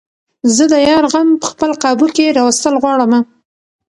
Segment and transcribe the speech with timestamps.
[0.55, 3.19] زۀ د يار غم په خپل قابو کښې راوستل غواړمه